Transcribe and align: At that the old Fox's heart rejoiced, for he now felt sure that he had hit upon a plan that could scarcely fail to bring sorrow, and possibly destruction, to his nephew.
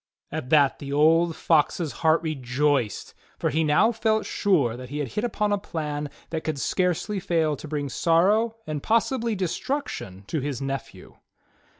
At 0.31 0.49
that 0.49 0.79
the 0.79 0.91
old 0.91 1.35
Fox's 1.35 1.91
heart 2.01 2.23
rejoiced, 2.23 3.13
for 3.37 3.51
he 3.51 3.63
now 3.63 3.91
felt 3.91 4.25
sure 4.25 4.75
that 4.75 4.89
he 4.89 4.97
had 4.97 5.09
hit 5.09 5.23
upon 5.23 5.51
a 5.51 5.59
plan 5.59 6.09
that 6.31 6.43
could 6.43 6.59
scarcely 6.59 7.19
fail 7.19 7.55
to 7.55 7.67
bring 7.67 7.87
sorrow, 7.87 8.55
and 8.65 8.81
possibly 8.81 9.35
destruction, 9.35 10.23
to 10.25 10.39
his 10.39 10.59
nephew. 10.59 11.17